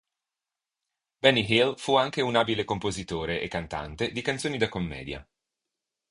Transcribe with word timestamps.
Benny 1.19 1.43
Hill 1.47 1.75
fu 1.77 1.95
anche 1.95 2.23
un 2.23 2.35
abile 2.35 2.63
compositore 2.65 3.39
e 3.39 3.47
cantante 3.47 4.11
di 4.11 4.23
canzoni 4.23 4.57
da 4.57 4.67
commedia. 4.67 5.23